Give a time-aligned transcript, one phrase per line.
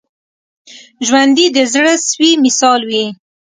[1.07, 3.05] ژوندي د زړه سوي مثال وي